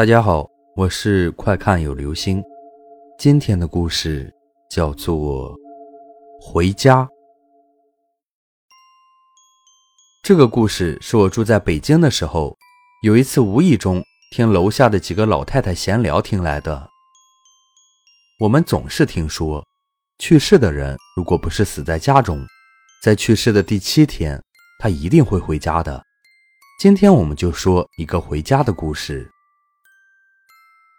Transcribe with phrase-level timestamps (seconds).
[0.00, 2.42] 大家好，我是快看有流星。
[3.18, 4.32] 今天的故事
[4.70, 5.52] 叫做
[6.40, 7.04] 《回家》。
[10.22, 12.56] 这个故事是我住在北京的时候，
[13.02, 14.02] 有一次无意中
[14.34, 16.88] 听楼下的几个老太太闲聊听来的。
[18.38, 19.62] 我们总是听说，
[20.18, 22.42] 去世的人如果不是死在家中，
[23.02, 24.42] 在去世的第七天，
[24.78, 26.02] 他一定会回家的。
[26.80, 29.30] 今天我们就说一个回家的故事。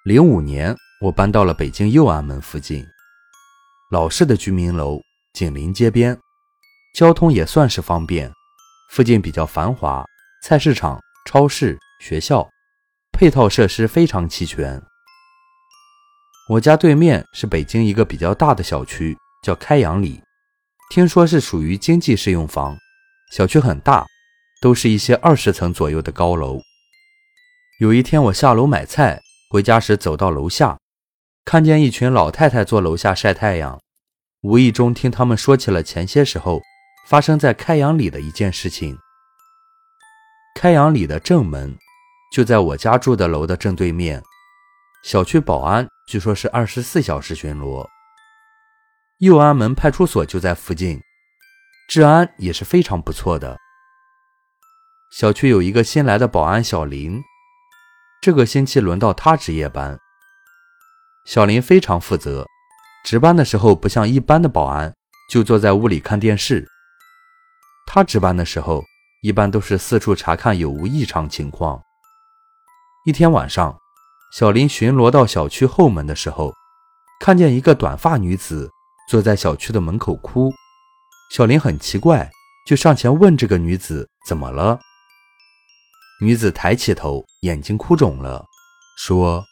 [0.03, 2.83] 零五年，我搬到了北京右安门附近，
[3.91, 4.99] 老式的居民楼，
[5.33, 6.19] 紧邻街边，
[6.95, 8.31] 交通也算是方便，
[8.89, 10.03] 附近比较繁华，
[10.43, 12.49] 菜市场、超市、学校，
[13.11, 14.81] 配套设施非常齐全。
[16.49, 20.19] 我家对面是北京一个比较大的小区，叫开阳里，
[20.89, 22.75] 听说是属于经济适用房，
[23.31, 24.05] 小区很大。
[24.61, 26.61] 都是一些二十层左右的高楼。
[27.79, 29.19] 有一天，我下楼买菜，
[29.51, 30.79] 回家时走到楼下，
[31.43, 33.77] 看见一群老太太坐楼下晒太阳，
[34.43, 36.61] 无意中听他们说起了前些时候
[37.09, 38.97] 发生在开阳里的一件事情。
[40.55, 41.77] 开阳里的正门
[42.31, 44.23] 就在我家住的楼的正对面，
[45.03, 47.85] 小区保安据说是二十四小时巡逻，
[49.17, 51.01] 右安门派出所就在附近，
[51.89, 53.57] 治安也是非常不错的。
[55.11, 57.21] 小区有一个新来的保安小林，
[58.21, 59.97] 这个星期轮到他值夜班。
[61.25, 62.45] 小林非常负责，
[63.03, 64.93] 值班的时候不像一般的保安
[65.27, 66.67] 就坐在屋里看电视，
[67.87, 68.83] 他值班的时候
[69.23, 71.81] 一般都是四处查看有无异常情况。
[73.05, 73.75] 一天晚上，
[74.31, 76.53] 小林巡逻到小区后门的时候，
[77.19, 78.69] 看见一个短发女子
[79.09, 80.53] 坐在小区的门口哭。
[81.31, 82.29] 小林很奇怪，
[82.67, 84.79] 就上前问这个女子怎么了。
[86.23, 88.45] 女子抬起头，眼睛哭肿了，
[88.95, 89.43] 说：“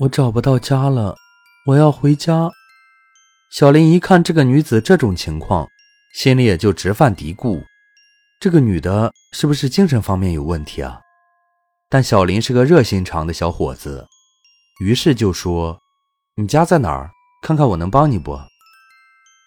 [0.00, 1.14] 我找不到家了，
[1.66, 2.50] 我要回家。”
[3.52, 5.68] 小林一看这个女子这种情况，
[6.14, 7.62] 心里也就直犯嘀咕：
[8.40, 10.98] 这个女的是不是精神方面有问题啊？
[11.90, 14.08] 但小林是个热心肠的小伙子，
[14.80, 15.78] 于是就说
[16.36, 17.10] ：“你家在哪儿？
[17.42, 18.40] 看看我能帮你不？”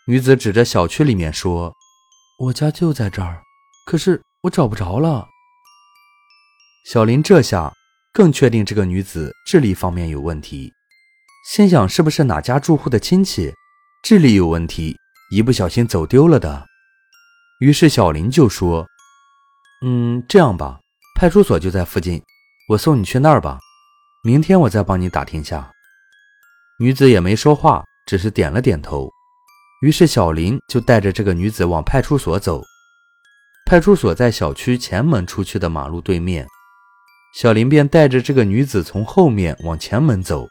[0.06, 1.74] 女子指着小区里面说
[2.38, 3.42] ：“我家就在这儿，
[3.88, 5.28] 可是我找不着了。”
[6.86, 7.72] 小林这下
[8.12, 10.74] 更确定这个女子智力方面有问题，
[11.52, 13.54] 心想是不是哪家住户的亲戚
[14.04, 14.98] 智力有问题，
[15.32, 16.66] 一不小心走丢了的。
[17.60, 18.88] 于是小林就说
[19.86, 20.80] ：“嗯，这样吧，
[21.16, 22.22] 派出所就在附近，
[22.70, 23.60] 我送你去那儿吧。
[24.24, 25.70] 明天我再帮你打听下。”
[26.80, 29.10] 女子也没说话，只是点了点头。
[29.82, 32.64] 于是小林就带着这个女子往派出所走。
[33.66, 36.48] 派出所在小区前门出去的马路对面。
[37.34, 40.48] 小林便带着这个女子从后面往前门走，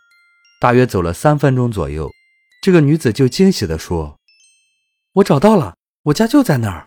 [0.60, 2.10] 大约走了三分钟左右，
[2.62, 4.16] 这个女子就惊喜地说
[5.14, 5.74] ：“我找到了，
[6.04, 6.86] 我家就在那儿。”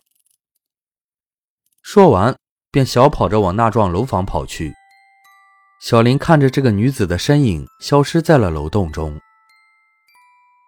[1.84, 2.36] 说完，
[2.72, 4.74] 便小跑着往那幢楼房跑去。
[5.82, 9.20] 小林看着这个女子的身影消失在了楼洞中。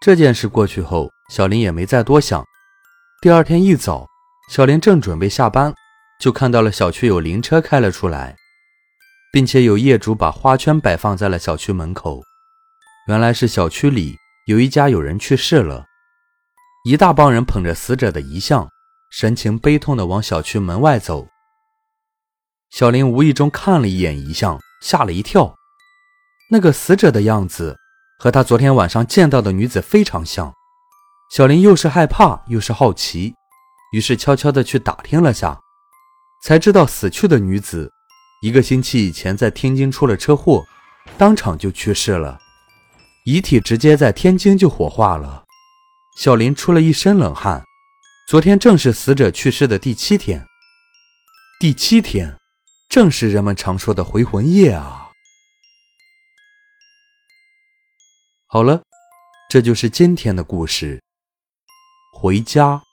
[0.02, 2.44] 这件事过去后，小林也没再多想。
[3.22, 4.06] 第二天一早，
[4.50, 5.74] 小林正准备下班，
[6.20, 8.36] 就看到了小区有灵车开了出来。
[9.34, 12.22] 并且有业主把花圈摆放在了小区门口，
[13.08, 15.88] 原来是小区里有一家有人去世了，
[16.86, 18.70] 一大帮人捧着死者的遗像，
[19.10, 21.28] 神情悲痛地往小区门外走。
[22.70, 25.56] 小林无意中看了一眼遗像，吓了一跳，
[26.52, 27.76] 那个死者的样子
[28.20, 30.54] 和他昨天晚上见到的女子非常像。
[31.32, 33.34] 小林又是害怕又是好奇，
[33.94, 35.60] 于是悄悄地去打听了下，
[36.44, 37.92] 才知道死去的女子。
[38.44, 40.68] 一个星期以前，在天津出了车祸，
[41.18, 42.38] 当场就去世了，
[43.24, 45.46] 遗体直接在天津就火化了。
[46.18, 47.64] 小林出了一身冷汗。
[48.28, 50.46] 昨天正是死者去世的第七天，
[51.58, 52.38] 第七天，
[52.90, 55.12] 正是人们常说的回魂夜啊。
[58.48, 58.84] 好了，
[59.50, 61.02] 这就是今天的故事，
[62.12, 62.84] 回家。